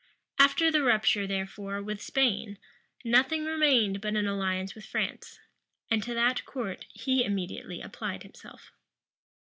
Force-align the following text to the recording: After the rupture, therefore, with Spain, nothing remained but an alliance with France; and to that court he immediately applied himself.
After 0.39 0.71
the 0.71 0.81
rupture, 0.81 1.27
therefore, 1.27 1.79
with 1.79 2.01
Spain, 2.01 2.57
nothing 3.05 3.45
remained 3.45 4.01
but 4.01 4.15
an 4.15 4.25
alliance 4.25 4.73
with 4.73 4.83
France; 4.83 5.39
and 5.91 6.01
to 6.01 6.15
that 6.15 6.43
court 6.43 6.87
he 6.91 7.23
immediately 7.23 7.81
applied 7.81 8.23
himself. 8.23 8.71